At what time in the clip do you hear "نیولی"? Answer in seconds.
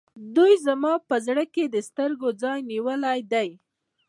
2.71-3.19